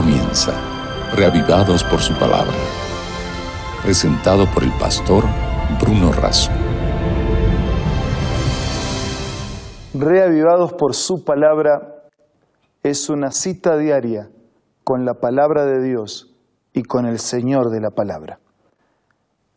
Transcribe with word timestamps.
comienza, 0.00 0.52
reavivados 1.16 1.82
por 1.82 1.98
su 1.98 2.14
palabra. 2.14 2.54
Presentado 3.82 4.46
por 4.54 4.62
el 4.62 4.70
pastor 4.78 5.24
Bruno 5.80 6.12
Razo. 6.12 6.52
Reavivados 9.94 10.72
por 10.74 10.94
su 10.94 11.24
palabra 11.24 12.04
es 12.84 13.10
una 13.10 13.32
cita 13.32 13.76
diaria 13.76 14.30
con 14.84 15.04
la 15.04 15.14
palabra 15.14 15.66
de 15.66 15.82
Dios 15.82 16.32
y 16.72 16.84
con 16.84 17.04
el 17.04 17.18
Señor 17.18 17.70
de 17.70 17.80
la 17.80 17.90
palabra. 17.90 18.38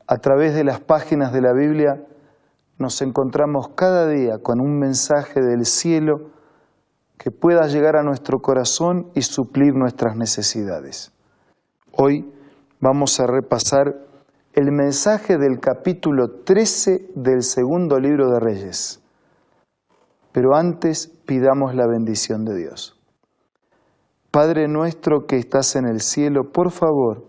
A 0.08 0.18
través 0.18 0.56
de 0.56 0.64
las 0.64 0.80
páginas 0.80 1.34
de 1.34 1.42
la 1.42 1.54
Biblia 1.54 2.04
nos 2.80 3.00
encontramos 3.04 3.70
cada 3.76 4.08
día 4.08 4.40
con 4.42 4.60
un 4.60 4.80
mensaje 4.80 5.40
del 5.40 5.68
cielo 5.68 6.32
que 7.22 7.30
pueda 7.30 7.68
llegar 7.68 7.98
a 7.98 8.02
nuestro 8.02 8.40
corazón 8.40 9.12
y 9.14 9.22
suplir 9.22 9.76
nuestras 9.76 10.18
necesidades. 10.18 11.14
Hoy 11.92 12.34
vamos 12.80 13.20
a 13.20 13.28
repasar 13.28 13.94
el 14.54 14.72
mensaje 14.72 15.38
del 15.38 15.60
capítulo 15.60 16.42
13 16.44 17.12
del 17.14 17.44
segundo 17.44 18.00
libro 18.00 18.32
de 18.32 18.40
Reyes. 18.40 19.04
Pero 20.32 20.56
antes 20.56 21.10
pidamos 21.28 21.76
la 21.76 21.86
bendición 21.86 22.44
de 22.44 22.56
Dios. 22.56 23.00
Padre 24.32 24.68
nuestro 24.68 25.28
que 25.28 25.38
estás 25.38 25.76
en 25.76 25.86
el 25.86 26.02
cielo, 26.02 26.52
por 26.52 26.72
favor, 26.72 27.28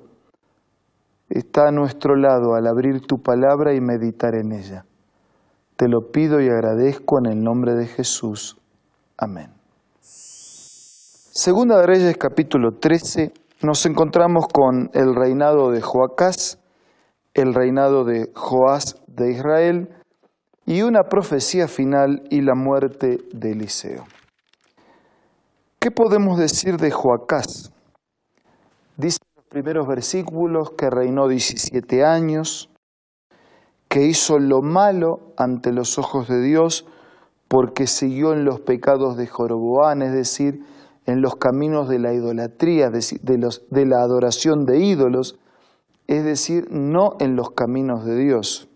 está 1.29 1.69
a 1.69 1.71
nuestro 1.71 2.17
lado 2.17 2.55
al 2.55 2.67
abrir 2.67 3.03
tu 3.03 3.21
palabra 3.21 3.75
y 3.75 3.83
meditar 3.83 4.37
en 4.37 4.53
ella. 4.53 4.87
Te 5.77 5.87
lo 5.87 6.11
pido 6.11 6.41
y 6.41 6.49
agradezco 6.49 7.19
en 7.19 7.31
el 7.31 7.43
nombre 7.43 7.75
de 7.75 7.89
Jesús. 7.89 8.59
Amén. 9.19 9.62
Segunda 11.35 11.79
de 11.79 11.87
Reyes 11.87 12.19
capítulo 12.19 12.73
13 12.79 13.33
nos 13.63 13.87
encontramos 13.87 14.49
con 14.53 14.91
el 14.93 15.15
reinado 15.15 15.71
de 15.71 15.81
Joacás, 15.81 16.59
el 17.33 17.55
reinado 17.55 18.05
de 18.05 18.31
Joás 18.35 18.97
de 19.07 19.33
Israel 19.33 19.89
y 20.67 20.83
una 20.83 21.05
profecía 21.05 21.69
final 21.69 22.25
y 22.29 22.43
la 22.43 22.55
muerte 22.55 23.17
de 23.33 23.53
Eliseo. 23.53 24.05
¿Qué 25.81 25.91
podemos 25.91 26.39
decir 26.39 26.77
de 26.77 26.91
Joacás? 26.91 27.73
Dice 28.99 29.21
en 29.23 29.37
los 29.37 29.47
primeros 29.47 29.89
versículos 29.89 30.73
que 30.77 30.91
reinó 30.91 31.29
17 31.29 32.05
años, 32.05 32.69
que 33.89 34.05
hizo 34.05 34.39
lo 34.39 34.61
malo 34.61 35.33
ante 35.39 35.73
los 35.73 35.97
ojos 35.97 36.29
de 36.29 36.43
Dios 36.43 36.85
porque 37.49 37.87
siguió 37.87 38.35
en 38.35 38.45
los 38.45 38.61
pecados 38.61 39.17
de 39.17 39.27
Joroboán, 39.27 40.03
es 40.03 40.13
decir, 40.13 40.67
en 41.07 41.21
los 41.21 41.37
caminos 41.37 41.89
de 41.89 41.99
la 41.99 42.13
idolatría, 42.13 42.91
de, 42.91 43.39
los, 43.39 43.63
de 43.71 43.87
la 43.87 44.03
adoración 44.03 44.67
de 44.67 44.79
ídolos, 44.79 45.39
es 46.07 46.25
decir, 46.25 46.69
no 46.71 47.17
en 47.21 47.37
los 47.37 47.51
caminos 47.51 48.05
de 48.05 48.17
Dios. 48.17 48.69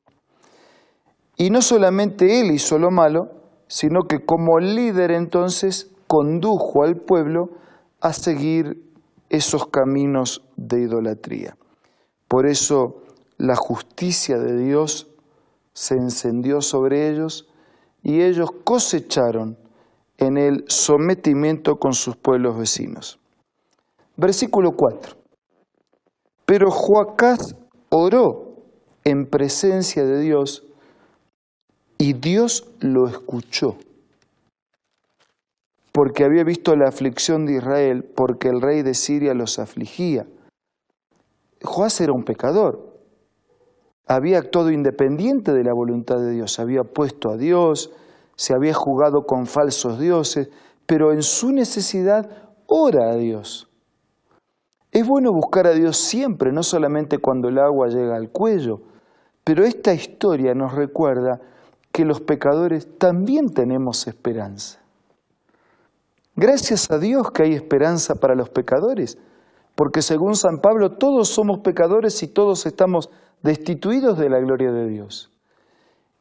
Y 1.36 1.50
no 1.50 1.62
solamente 1.62 2.40
él 2.40 2.50
hizo 2.50 2.78
lo 2.78 2.90
malo, 2.90 3.30
sino 3.68 4.02
que 4.02 4.24
como 4.24 4.58
líder 4.58 5.10
entonces 5.10 5.90
condujo 6.06 6.82
al 6.82 6.96
pueblo 6.96 7.50
a 8.00 8.12
seguir 8.12 8.82
esos 9.28 9.66
caminos 9.66 10.42
de 10.56 10.82
idolatría. 10.82 11.56
Por 12.28 12.46
eso 12.46 13.02
la 13.38 13.56
justicia 13.56 14.38
de 14.38 14.56
Dios 14.56 15.08
se 15.72 15.94
encendió 15.94 16.60
sobre 16.60 17.10
ellos 17.10 17.48
y 18.02 18.22
ellos 18.22 18.50
cosecharon 18.64 19.58
en 20.18 20.38
el 20.38 20.64
sometimiento 20.68 21.76
con 21.76 21.92
sus 21.92 22.16
pueblos 22.16 22.58
vecinos. 22.58 23.18
Versículo 24.16 24.72
4. 24.72 25.16
Pero 26.46 26.70
Joacás 26.70 27.56
oró 27.90 28.54
en 29.04 29.26
presencia 29.26 30.04
de 30.04 30.20
Dios 30.20 30.64
y 31.98 32.12
Dios 32.12 32.68
lo 32.80 33.08
escuchó, 33.08 33.76
porque 35.92 36.24
había 36.24 36.44
visto 36.44 36.76
la 36.76 36.88
aflicción 36.88 37.46
de 37.46 37.56
Israel, 37.56 38.04
porque 38.04 38.48
el 38.48 38.60
rey 38.60 38.82
de 38.82 38.94
Siria 38.94 39.34
los 39.34 39.58
afligía. 39.58 40.26
Joás 41.62 42.00
era 42.00 42.12
un 42.12 42.24
pecador, 42.24 42.96
había 44.06 44.38
actuado 44.38 44.70
independiente 44.70 45.52
de 45.52 45.64
la 45.64 45.72
voluntad 45.72 46.18
de 46.18 46.32
Dios, 46.32 46.58
había 46.58 46.84
puesto 46.84 47.30
a 47.30 47.36
Dios, 47.36 47.92
se 48.36 48.54
había 48.54 48.74
jugado 48.74 49.26
con 49.26 49.46
falsos 49.46 49.98
dioses, 49.98 50.50
pero 50.86 51.12
en 51.12 51.22
su 51.22 51.52
necesidad 51.52 52.30
ora 52.66 53.10
a 53.10 53.16
Dios. 53.16 53.68
Es 54.92 55.06
bueno 55.06 55.32
buscar 55.32 55.66
a 55.66 55.72
Dios 55.72 55.96
siempre, 55.96 56.52
no 56.52 56.62
solamente 56.62 57.18
cuando 57.18 57.48
el 57.48 57.58
agua 57.58 57.88
llega 57.88 58.16
al 58.16 58.30
cuello, 58.30 58.80
pero 59.44 59.64
esta 59.64 59.92
historia 59.92 60.54
nos 60.54 60.74
recuerda 60.74 61.40
que 61.92 62.04
los 62.04 62.20
pecadores 62.20 62.98
también 62.98 63.52
tenemos 63.52 64.06
esperanza. 64.06 64.80
Gracias 66.34 66.90
a 66.90 66.98
Dios 66.98 67.30
que 67.30 67.44
hay 67.44 67.54
esperanza 67.54 68.16
para 68.16 68.34
los 68.34 68.50
pecadores, 68.50 69.16
porque 69.74 70.02
según 70.02 70.36
San 70.36 70.60
Pablo 70.60 70.92
todos 70.92 71.28
somos 71.28 71.60
pecadores 71.60 72.22
y 72.22 72.28
todos 72.28 72.66
estamos 72.66 73.08
destituidos 73.42 74.18
de 74.18 74.28
la 74.28 74.38
gloria 74.40 74.72
de 74.72 74.88
Dios. 74.88 75.30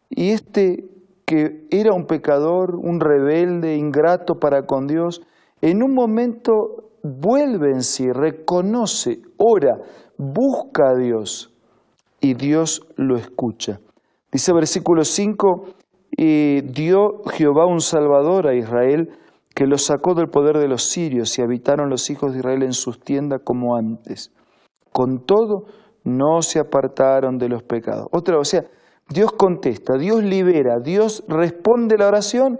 Y 0.09 0.31
este 0.31 0.85
que 1.25 1.67
era 1.71 1.93
un 1.93 2.05
pecador, 2.05 2.75
un 2.75 2.99
rebelde, 2.99 3.75
ingrato 3.75 4.35
para 4.35 4.65
con 4.65 4.87
Dios, 4.87 5.21
en 5.61 5.81
un 5.81 5.93
momento 5.93 6.91
vuelve 7.03 7.71
en 7.71 7.81
sí, 7.81 8.11
reconoce, 8.11 9.21
ora, 9.37 9.77
busca 10.17 10.89
a 10.89 10.95
Dios 10.95 11.53
y 12.21 12.33
Dios 12.33 12.87
lo 12.95 13.17
escucha. 13.17 13.79
Dice 14.31 14.53
versículo 14.53 15.03
5, 15.03 15.65
y 16.17 16.61
dio 16.61 17.23
Jehová 17.31 17.65
un 17.65 17.81
salvador 17.81 18.47
a 18.47 18.55
Israel 18.55 19.09
que 19.53 19.65
lo 19.65 19.77
sacó 19.77 20.13
del 20.13 20.29
poder 20.29 20.57
de 20.57 20.67
los 20.67 20.83
sirios 20.83 21.37
y 21.37 21.41
habitaron 21.41 21.89
los 21.89 22.09
hijos 22.09 22.33
de 22.33 22.39
Israel 22.39 22.63
en 22.63 22.73
sus 22.73 22.99
tiendas 22.99 23.41
como 23.43 23.75
antes. 23.75 24.31
Con 24.91 25.25
todo, 25.25 25.65
no 26.03 26.41
se 26.41 26.59
apartaron 26.59 27.37
de 27.37 27.49
los 27.49 27.63
pecados. 27.63 28.07
Otra, 28.11 28.37
o 28.37 28.43
sea, 28.43 28.65
Dios 29.07 29.31
contesta, 29.33 29.97
Dios 29.97 30.23
libera, 30.23 30.79
Dios 30.79 31.23
responde 31.27 31.97
la 31.97 32.07
oración 32.07 32.59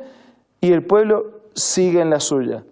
y 0.62 0.72
el 0.72 0.86
pueblo 0.86 1.42
sigue 1.54 2.02
en 2.02 2.10
la 2.10 2.20
suya, 2.20 2.64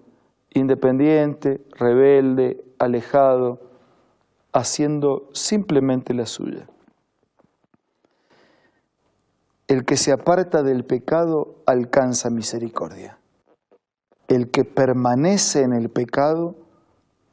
independiente, 0.53 1.61
rebelde, 1.71 2.63
alejado, 2.77 3.61
haciendo 4.51 5.29
simplemente 5.33 6.13
la 6.13 6.25
suya. 6.25 6.67
El 9.67 9.85
que 9.85 9.97
se 9.97 10.11
aparta 10.11 10.61
del 10.61 10.85
pecado 10.85 11.55
alcanza 11.65 12.29
misericordia. 12.29 13.17
El 14.27 14.51
que 14.51 14.65
permanece 14.65 15.63
en 15.63 15.73
el 15.73 15.89
pecado, 15.89 16.55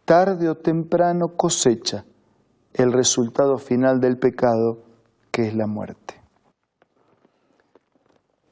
tarde 0.04 0.48
o 0.48 0.56
temprano 0.56 1.36
cosecha 1.36 2.06
el 2.72 2.92
resultado 2.92 3.58
final 3.58 4.00
del 4.00 4.18
pecado, 4.18 4.78
que 5.30 5.46
es 5.48 5.54
la 5.54 5.66
muerte. 5.66 6.19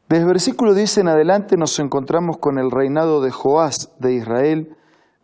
Desde 0.09 0.23
el 0.23 0.29
versículo 0.29 0.73
10 0.73 0.99
en 0.99 1.09
adelante 1.09 1.59
nos 1.59 1.79
encontramos 1.79 2.39
con 2.39 2.59
el 2.59 2.71
reinado 2.71 3.21
de 3.21 3.31
Joás 3.31 3.93
de 3.99 4.15
Israel. 4.15 4.75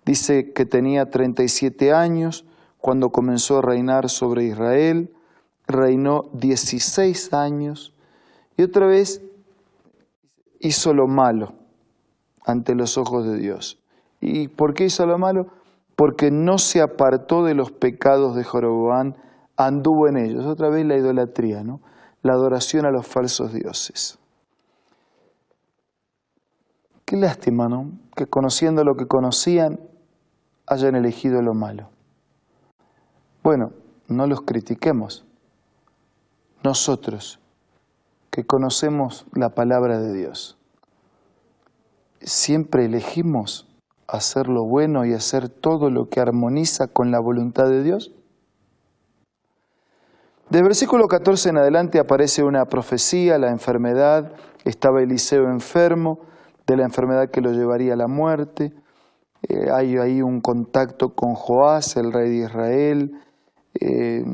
Dice 0.04 0.52
que 0.52 0.66
tenía 0.66 1.08
37 1.08 1.94
años 1.94 2.44
cuando 2.82 3.08
comenzó 3.08 3.58
a 3.58 3.62
reinar 3.62 4.10
sobre 4.10 4.44
Israel. 4.44 5.10
Reinó 5.66 6.24
16 6.34 7.32
años 7.32 7.94
y 8.58 8.62
otra 8.62 8.86
vez 8.86 9.22
hizo 10.60 10.92
lo 10.92 11.06
malo 11.06 11.54
ante 12.44 12.74
los 12.74 12.98
ojos 12.98 13.26
de 13.26 13.38
Dios. 13.38 13.82
¿Y 14.20 14.48
por 14.48 14.74
qué 14.74 14.84
hizo 14.84 15.06
lo 15.06 15.16
malo? 15.16 15.46
Porque 15.96 16.30
no 16.30 16.58
se 16.58 16.82
apartó 16.82 17.42
de 17.42 17.54
los 17.54 17.72
pecados 17.72 18.36
de 18.36 18.44
Joroboán, 18.44 19.16
anduvo 19.56 20.08
en 20.08 20.18
ellos. 20.18 20.44
Otra 20.44 20.68
vez 20.68 20.84
la 20.84 20.98
idolatría, 20.98 21.62
¿no? 21.62 21.80
La 22.20 22.34
adoración 22.34 22.84
a 22.84 22.90
los 22.90 23.06
falsos 23.06 23.54
dioses. 23.54 24.18
Qué 27.14 27.20
lástima, 27.20 27.68
¿no? 27.68 27.92
Que 28.16 28.26
conociendo 28.26 28.82
lo 28.82 28.96
que 28.96 29.06
conocían, 29.06 29.78
hayan 30.66 30.96
elegido 30.96 31.42
lo 31.42 31.54
malo. 31.54 31.90
Bueno, 33.44 33.70
no 34.08 34.26
los 34.26 34.40
critiquemos. 34.40 35.24
Nosotros, 36.64 37.38
que 38.32 38.42
conocemos 38.44 39.26
la 39.32 39.50
palabra 39.50 40.00
de 40.00 40.12
Dios, 40.12 40.58
siempre 42.20 42.86
elegimos 42.86 43.68
hacer 44.08 44.48
lo 44.48 44.64
bueno 44.64 45.04
y 45.04 45.12
hacer 45.12 45.48
todo 45.48 45.90
lo 45.90 46.08
que 46.08 46.18
armoniza 46.18 46.88
con 46.88 47.12
la 47.12 47.20
voluntad 47.20 47.68
de 47.68 47.84
Dios. 47.84 48.10
Del 50.50 50.64
versículo 50.64 51.06
14 51.06 51.50
en 51.50 51.58
adelante 51.58 52.00
aparece 52.00 52.42
una 52.42 52.64
profecía, 52.64 53.38
la 53.38 53.52
enfermedad, 53.52 54.32
estaba 54.64 55.00
Eliseo 55.00 55.44
enfermo, 55.44 56.33
de 56.66 56.76
la 56.76 56.84
enfermedad 56.84 57.30
que 57.30 57.40
lo 57.40 57.52
llevaría 57.52 57.94
a 57.94 57.96
la 57.96 58.08
muerte. 58.08 58.72
eh, 59.48 59.70
hay 59.70 59.98
ahí 59.98 60.22
un 60.22 60.40
contacto 60.40 61.14
con 61.14 61.34
Joás, 61.34 61.96
el 61.96 62.12
rey 62.12 62.30
de 62.30 62.44
Israel, 62.46 63.20
eh, 63.78 64.24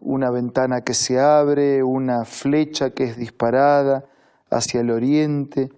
una 0.00 0.30
ventana 0.30 0.82
que 0.82 0.94
se 0.94 1.18
abre, 1.18 1.82
una 1.82 2.24
flecha 2.24 2.90
que 2.90 3.04
es 3.04 3.16
disparada 3.16 4.04
hacia 4.50 4.80
el 4.80 4.90
oriente, 4.90 5.70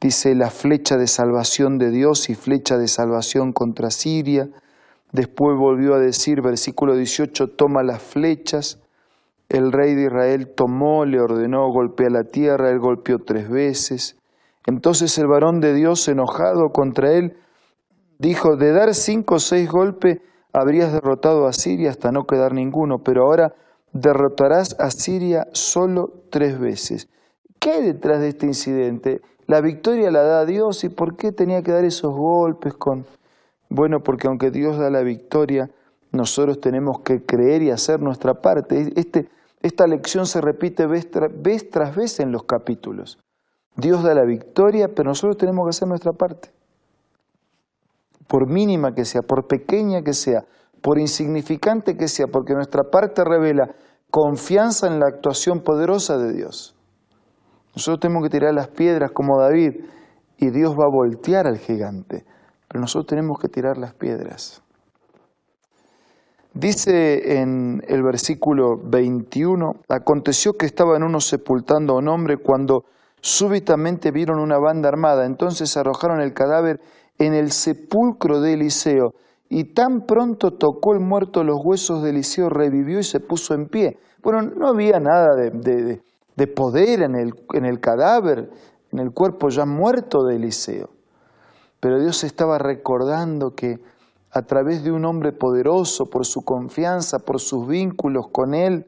dice 0.00 0.34
la 0.34 0.50
flecha 0.50 0.96
de 0.96 1.06
salvación 1.06 1.78
de 1.78 1.90
Dios 1.90 2.30
y 2.30 2.34
flecha 2.34 2.78
de 2.78 2.88
salvación 2.88 3.52
contra 3.52 3.90
Siria. 3.90 4.48
Después 5.12 5.56
volvió 5.58 5.94
a 5.94 5.98
decir, 5.98 6.40
versículo 6.40 6.96
18, 6.96 7.50
toma 7.50 7.82
las 7.82 8.02
flechas. 8.02 8.80
El 9.48 9.72
rey 9.72 9.94
de 9.94 10.04
Israel 10.04 10.52
tomó, 10.54 11.04
le 11.04 11.20
ordenó, 11.20 11.70
golpea 11.72 12.08
la 12.10 12.24
tierra, 12.24 12.70
él 12.70 12.78
golpeó 12.78 13.18
tres 13.18 13.48
veces. 13.48 14.19
Entonces 14.66 15.16
el 15.18 15.26
varón 15.26 15.60
de 15.60 15.74
Dios, 15.74 16.06
enojado 16.08 16.70
contra 16.72 17.12
él, 17.12 17.36
dijo, 18.18 18.56
de 18.56 18.72
dar 18.72 18.94
cinco 18.94 19.36
o 19.36 19.38
seis 19.38 19.70
golpes 19.70 20.18
habrías 20.52 20.92
derrotado 20.92 21.46
a 21.46 21.52
Siria 21.52 21.90
hasta 21.90 22.12
no 22.12 22.24
quedar 22.24 22.52
ninguno, 22.52 22.98
pero 22.98 23.24
ahora 23.24 23.54
derrotarás 23.92 24.76
a 24.78 24.90
Siria 24.90 25.46
solo 25.52 26.12
tres 26.30 26.58
veces. 26.58 27.08
¿Qué 27.58 27.70
hay 27.72 27.84
detrás 27.84 28.20
de 28.20 28.28
este 28.28 28.46
incidente? 28.46 29.20
La 29.46 29.60
victoria 29.60 30.10
la 30.10 30.22
da 30.22 30.44
Dios 30.44 30.84
y 30.84 30.88
¿por 30.88 31.16
qué 31.16 31.32
tenía 31.32 31.62
que 31.62 31.72
dar 31.72 31.84
esos 31.84 32.12
golpes 32.12 32.74
con... 32.74 33.06
Bueno, 33.68 34.00
porque 34.00 34.28
aunque 34.28 34.50
Dios 34.50 34.78
da 34.78 34.90
la 34.90 35.02
victoria, 35.02 35.70
nosotros 36.12 36.60
tenemos 36.60 37.00
que 37.00 37.24
creer 37.24 37.62
y 37.62 37.70
hacer 37.70 38.00
nuestra 38.00 38.34
parte. 38.34 38.92
Este, 38.96 39.28
esta 39.62 39.86
lección 39.86 40.26
se 40.26 40.40
repite 40.40 40.86
vez, 40.86 41.08
vez 41.42 41.70
tras 41.70 41.94
vez 41.94 42.20
en 42.20 42.32
los 42.32 42.44
capítulos. 42.44 43.18
Dios 43.80 44.02
da 44.02 44.14
la 44.14 44.24
victoria, 44.24 44.88
pero 44.94 45.08
nosotros 45.08 45.36
tenemos 45.36 45.64
que 45.66 45.70
hacer 45.70 45.88
nuestra 45.88 46.12
parte. 46.12 46.50
Por 48.28 48.46
mínima 48.48 48.94
que 48.94 49.04
sea, 49.04 49.22
por 49.22 49.46
pequeña 49.46 50.02
que 50.02 50.12
sea, 50.12 50.44
por 50.80 50.98
insignificante 50.98 51.96
que 51.96 52.08
sea, 52.08 52.26
porque 52.26 52.54
nuestra 52.54 52.84
parte 52.84 53.24
revela 53.24 53.74
confianza 54.10 54.86
en 54.86 55.00
la 55.00 55.06
actuación 55.06 55.60
poderosa 55.60 56.16
de 56.16 56.32
Dios. 56.32 56.74
Nosotros 57.74 58.00
tenemos 58.00 58.24
que 58.24 58.30
tirar 58.30 58.54
las 58.54 58.68
piedras 58.68 59.12
como 59.12 59.40
David 59.40 59.84
y 60.36 60.50
Dios 60.50 60.72
va 60.72 60.84
a 60.84 60.90
voltear 60.90 61.46
al 61.46 61.58
gigante, 61.58 62.24
pero 62.68 62.80
nosotros 62.80 63.06
tenemos 63.06 63.38
que 63.38 63.48
tirar 63.48 63.78
las 63.78 63.94
piedras. 63.94 64.62
Dice 66.52 67.40
en 67.40 67.82
el 67.86 68.02
versículo 68.02 68.76
21, 68.76 69.72
aconteció 69.88 70.54
que 70.54 70.66
estaban 70.66 71.04
unos 71.04 71.26
sepultando 71.26 71.94
a 71.94 71.98
un 71.98 72.08
hombre 72.08 72.38
cuando 72.38 72.84
súbitamente 73.20 74.10
vieron 74.10 74.38
una 74.38 74.58
banda 74.58 74.88
armada, 74.88 75.26
entonces 75.26 75.76
arrojaron 75.76 76.20
el 76.20 76.32
cadáver 76.32 76.80
en 77.18 77.34
el 77.34 77.52
sepulcro 77.52 78.40
de 78.40 78.54
Eliseo, 78.54 79.14
y 79.48 79.72
tan 79.74 80.06
pronto 80.06 80.52
tocó 80.52 80.94
el 80.94 81.00
muerto 81.00 81.42
los 81.42 81.58
huesos 81.64 82.02
de 82.02 82.10
Eliseo, 82.10 82.48
revivió 82.48 83.00
y 83.00 83.02
se 83.04 83.18
puso 83.18 83.54
en 83.54 83.66
pie. 83.66 83.98
Bueno, 84.22 84.42
no 84.42 84.68
había 84.68 85.00
nada 85.00 85.34
de, 85.34 86.00
de 86.36 86.46
poder 86.46 87.02
en 87.02 87.16
el, 87.16 87.34
en 87.52 87.66
el 87.66 87.80
cadáver, 87.80 88.48
en 88.92 88.98
el 88.98 89.10
cuerpo 89.12 89.48
ya 89.48 89.66
muerto 89.66 90.24
de 90.24 90.36
Eliseo. 90.36 90.88
Pero 91.80 92.00
Dios 92.00 92.24
estaba 92.24 92.58
recordando 92.58 93.50
que 93.54 93.76
a 94.32 94.42
través 94.42 94.84
de 94.84 94.92
un 94.92 95.04
hombre 95.04 95.32
poderoso, 95.32 96.06
por 96.06 96.24
su 96.24 96.42
confianza, 96.42 97.18
por 97.18 97.40
sus 97.40 97.66
vínculos 97.66 98.26
con 98.32 98.54
Él, 98.54 98.86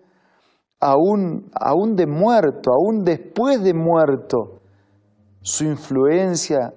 aún, 0.83 1.49
aún 1.55 1.95
de 1.95 2.07
muerto, 2.07 2.73
aún 2.73 3.05
después 3.05 3.63
de 3.63 3.73
muerto, 3.73 4.61
su 5.41 5.65
influencia 5.65 6.75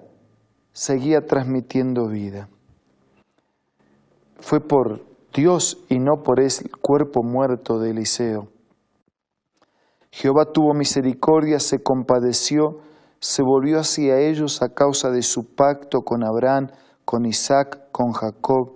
seguía 0.72 1.26
transmitiendo 1.26 2.06
vida. 2.06 2.48
Fue 4.38 4.60
por 4.60 5.04
Dios 5.34 5.84
y 5.88 5.98
no 5.98 6.22
por 6.22 6.38
el 6.38 6.50
cuerpo 6.80 7.24
muerto 7.24 7.80
de 7.80 7.90
Eliseo. 7.90 8.48
Jehová 10.12 10.52
tuvo 10.52 10.72
misericordia, 10.72 11.58
se 11.58 11.82
compadeció, 11.82 12.78
se 13.18 13.42
volvió 13.42 13.80
hacia 13.80 14.20
ellos 14.20 14.62
a 14.62 14.68
causa 14.68 15.10
de 15.10 15.22
su 15.22 15.54
pacto 15.56 16.02
con 16.02 16.22
Abraham, 16.22 16.68
con 17.04 17.26
Isaac, 17.26 17.90
con 17.90 18.12
Jacob. 18.12 18.74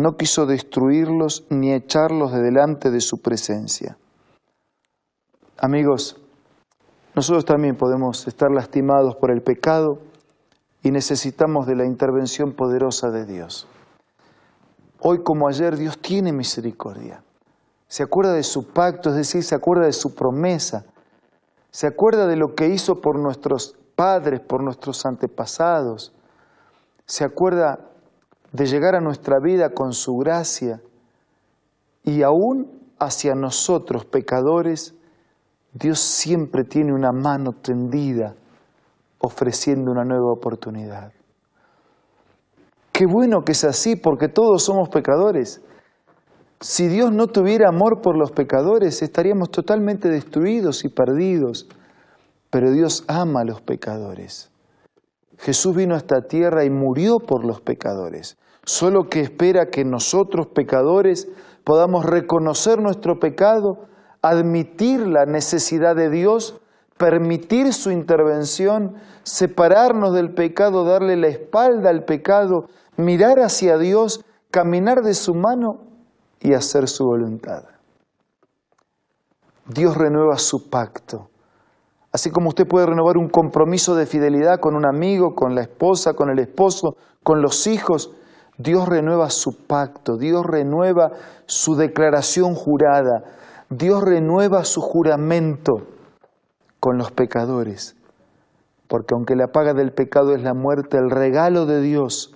No 0.00 0.16
quiso 0.16 0.46
destruirlos 0.46 1.46
ni 1.48 1.72
echarlos 1.72 2.32
de 2.32 2.42
delante 2.42 2.90
de 2.90 3.00
su 3.00 3.22
presencia. 3.22 3.96
Amigos, 5.58 6.16
nosotros 7.14 7.44
también 7.44 7.76
podemos 7.76 8.26
estar 8.26 8.50
lastimados 8.50 9.14
por 9.14 9.30
el 9.30 9.40
pecado 9.40 10.00
y 10.82 10.90
necesitamos 10.90 11.66
de 11.66 11.76
la 11.76 11.84
intervención 11.84 12.52
poderosa 12.52 13.10
de 13.10 13.24
Dios. 13.24 13.68
Hoy 14.98 15.22
como 15.22 15.46
ayer 15.46 15.76
Dios 15.76 15.98
tiene 15.98 16.32
misericordia. 16.32 17.22
Se 17.86 18.02
acuerda 18.02 18.32
de 18.32 18.42
su 18.42 18.66
pacto, 18.66 19.10
es 19.10 19.16
decir, 19.16 19.44
se 19.44 19.54
acuerda 19.54 19.86
de 19.86 19.92
su 19.92 20.14
promesa, 20.14 20.84
se 21.70 21.86
acuerda 21.86 22.26
de 22.26 22.36
lo 22.36 22.54
que 22.54 22.68
hizo 22.68 23.00
por 23.00 23.18
nuestros 23.18 23.76
padres, 23.94 24.40
por 24.40 24.62
nuestros 24.62 25.06
antepasados, 25.06 26.12
se 27.06 27.22
acuerda 27.22 27.78
de 28.50 28.66
llegar 28.66 28.96
a 28.96 29.00
nuestra 29.00 29.38
vida 29.38 29.70
con 29.70 29.92
su 29.92 30.16
gracia 30.16 30.80
y 32.02 32.22
aún 32.22 32.92
hacia 32.98 33.34
nosotros 33.34 34.04
pecadores, 34.04 34.94
Dios 35.74 35.98
siempre 35.98 36.62
tiene 36.62 36.94
una 36.94 37.10
mano 37.10 37.52
tendida 37.52 38.34
ofreciendo 39.18 39.90
una 39.90 40.04
nueva 40.04 40.32
oportunidad. 40.32 41.12
Qué 42.92 43.06
bueno 43.06 43.42
que 43.42 43.52
es 43.52 43.64
así 43.64 43.96
porque 43.96 44.28
todos 44.28 44.62
somos 44.62 44.88
pecadores. 44.88 45.60
Si 46.60 46.86
Dios 46.86 47.12
no 47.12 47.26
tuviera 47.26 47.68
amor 47.68 48.00
por 48.00 48.16
los 48.16 48.30
pecadores, 48.30 49.02
estaríamos 49.02 49.50
totalmente 49.50 50.08
destruidos 50.08 50.84
y 50.84 50.88
perdidos. 50.88 51.68
Pero 52.50 52.70
Dios 52.70 53.04
ama 53.08 53.40
a 53.40 53.44
los 53.44 53.60
pecadores. 53.60 54.52
Jesús 55.38 55.74
vino 55.74 55.94
a 55.94 55.98
esta 55.98 56.22
tierra 56.28 56.64
y 56.64 56.70
murió 56.70 57.18
por 57.18 57.44
los 57.44 57.60
pecadores. 57.60 58.38
Solo 58.64 59.08
que 59.08 59.20
espera 59.20 59.66
que 59.66 59.84
nosotros, 59.84 60.46
pecadores, 60.46 61.28
podamos 61.64 62.04
reconocer 62.04 62.80
nuestro 62.80 63.18
pecado, 63.18 63.88
admitir 64.24 65.06
la 65.06 65.26
necesidad 65.26 65.94
de 65.94 66.08
Dios, 66.08 66.58
permitir 66.96 67.74
su 67.74 67.90
intervención, 67.90 68.94
separarnos 69.22 70.14
del 70.14 70.32
pecado, 70.32 70.84
darle 70.84 71.16
la 71.16 71.28
espalda 71.28 71.90
al 71.90 72.04
pecado, 72.04 72.68
mirar 72.96 73.38
hacia 73.40 73.76
Dios, 73.76 74.24
caminar 74.50 75.02
de 75.02 75.12
su 75.12 75.34
mano 75.34 75.80
y 76.40 76.54
hacer 76.54 76.88
su 76.88 77.04
voluntad. 77.04 77.64
Dios 79.66 79.94
renueva 79.96 80.38
su 80.38 80.70
pacto. 80.70 81.28
Así 82.10 82.30
como 82.30 82.48
usted 82.48 82.66
puede 82.66 82.86
renovar 82.86 83.18
un 83.18 83.28
compromiso 83.28 83.94
de 83.94 84.06
fidelidad 84.06 84.58
con 84.58 84.74
un 84.74 84.86
amigo, 84.86 85.34
con 85.34 85.54
la 85.54 85.62
esposa, 85.62 86.14
con 86.14 86.30
el 86.30 86.38
esposo, 86.38 86.96
con 87.22 87.42
los 87.42 87.66
hijos, 87.66 88.12
Dios 88.56 88.88
renueva 88.88 89.28
su 89.30 89.66
pacto, 89.66 90.16
Dios 90.16 90.46
renueva 90.46 91.10
su 91.46 91.74
declaración 91.74 92.54
jurada, 92.54 93.24
Dios 93.70 94.02
renueva 94.02 94.64
su 94.64 94.80
juramento 94.80 95.86
con 96.80 96.98
los 96.98 97.10
pecadores. 97.12 97.96
Porque 98.88 99.14
aunque 99.14 99.36
la 99.36 99.48
paga 99.48 99.72
del 99.72 99.92
pecado 99.92 100.34
es 100.34 100.42
la 100.42 100.52
muerte, 100.52 100.98
el 100.98 101.10
regalo 101.10 101.64
de 101.64 101.80
Dios, 101.80 102.34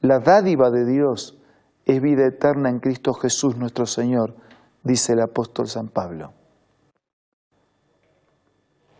la 0.00 0.18
dádiva 0.18 0.70
de 0.70 0.86
Dios, 0.86 1.38
es 1.84 2.00
vida 2.00 2.26
eterna 2.26 2.70
en 2.70 2.80
Cristo 2.80 3.12
Jesús 3.12 3.56
nuestro 3.56 3.86
Señor, 3.86 4.34
dice 4.82 5.12
el 5.12 5.20
apóstol 5.20 5.68
San 5.68 5.88
Pablo. 5.88 6.32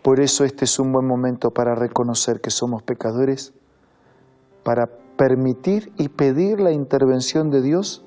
Por 0.02 0.20
eso 0.20 0.44
este 0.44 0.66
es 0.66 0.78
un 0.78 0.92
buen 0.92 1.06
momento 1.06 1.52
para 1.52 1.74
reconocer 1.74 2.40
que 2.40 2.50
somos 2.50 2.82
pecadores, 2.82 3.54
para 4.62 4.88
permitir 5.16 5.92
y 5.96 6.08
pedir 6.08 6.60
la 6.60 6.72
intervención 6.72 7.50
de 7.50 7.62
Dios 7.62 8.04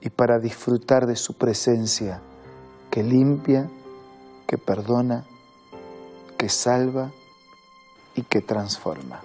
y 0.00 0.10
para 0.10 0.38
disfrutar 0.38 1.06
de 1.06 1.16
su 1.16 1.34
presencia 1.34 2.22
que 2.92 3.02
limpia, 3.02 3.70
que 4.46 4.58
perdona, 4.58 5.24
que 6.36 6.50
salva 6.50 7.10
y 8.14 8.20
que 8.20 8.42
transforma. 8.42 9.22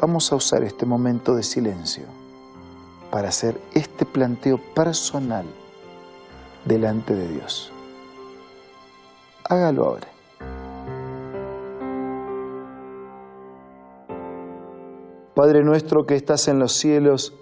Vamos 0.00 0.32
a 0.32 0.36
usar 0.36 0.62
este 0.62 0.86
momento 0.86 1.34
de 1.34 1.42
silencio 1.42 2.04
para 3.10 3.28
hacer 3.28 3.60
este 3.74 4.06
planteo 4.06 4.56
personal 4.74 5.44
delante 6.64 7.14
de 7.14 7.28
Dios. 7.28 7.70
Hágalo 9.46 9.84
ahora. 9.84 10.08
Padre 15.34 15.62
nuestro 15.62 16.06
que 16.06 16.16
estás 16.16 16.48
en 16.48 16.58
los 16.58 16.72
cielos, 16.72 17.34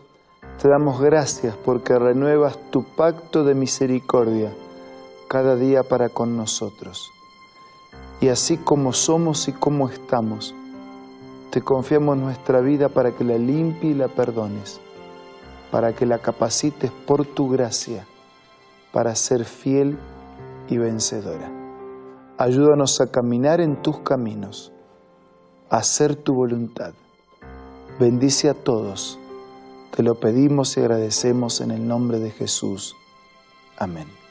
te 0.61 0.67
damos 0.67 1.01
gracias 1.01 1.55
porque 1.55 1.97
renuevas 2.01 2.59
tu 2.73 2.83
pacto 2.83 3.45
de 3.45 3.55
misericordia 3.55 4.53
cada 5.33 5.57
día 5.57 5.83
para 5.83 6.11
con 6.11 6.37
nosotros. 6.37 7.11
Y 8.21 8.29
así 8.29 8.59
como 8.59 8.93
somos 8.93 9.49
y 9.49 9.53
como 9.53 9.89
estamos, 9.89 10.55
te 11.51 11.63
confiamos 11.63 12.19
nuestra 12.19 12.61
vida 12.61 12.91
para 12.91 13.13
que 13.13 13.25
la 13.25 13.39
limpie 13.39 13.93
y 13.93 13.95
la 13.95 14.09
perdones, 14.09 14.79
para 15.71 15.95
que 15.95 16.05
la 16.05 16.19
capacites 16.19 16.91
por 17.07 17.25
tu 17.25 17.49
gracia 17.49 18.07
para 18.93 19.15
ser 19.15 19.47
fiel 19.47 19.99
y 20.69 20.77
vencedora. 20.77 21.51
Ayúdanos 22.37 23.01
a 23.01 23.07
caminar 23.07 23.63
en 23.63 23.81
tus 23.81 24.01
caminos, 24.01 24.71
a 25.71 25.79
hacer 25.79 26.15
tu 26.15 26.35
voluntad. 26.35 26.93
Bendice 27.99 28.51
a 28.51 28.55
todos. 28.55 29.19
Te 29.97 30.03
lo 30.03 30.15
pedimos 30.21 30.77
y 30.77 30.81
agradecemos 30.81 31.63
en 31.63 31.71
el 31.71 31.89
nombre 31.89 32.19
de 32.19 32.33
Jesús. 32.33 32.95
Amén. 33.79 34.22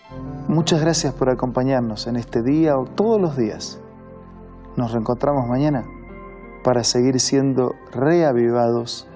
Muchas 0.47 0.81
gracias 0.81 1.13
por 1.13 1.29
acompañarnos 1.29 2.07
en 2.07 2.15
este 2.15 2.41
día 2.41 2.77
o 2.77 2.85
todos 2.85 3.21
los 3.21 3.37
días. 3.37 3.79
Nos 4.75 4.91
reencontramos 4.91 5.47
mañana 5.47 5.85
para 6.63 6.83
seguir 6.83 7.19
siendo 7.19 7.73
reavivados 7.91 9.07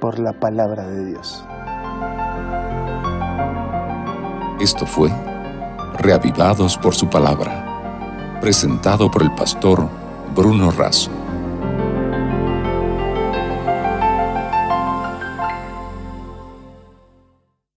por 0.00 0.18
la 0.18 0.38
palabra 0.40 0.86
de 0.88 1.06
Dios. 1.06 1.44
Esto 4.60 4.86
fue 4.86 5.10
Reavivados 5.98 6.78
por 6.78 6.94
su 6.94 7.10
palabra, 7.10 8.38
presentado 8.40 9.10
por 9.10 9.22
el 9.22 9.34
pastor 9.34 9.88
Bruno 10.34 10.70
Razo. 10.70 11.17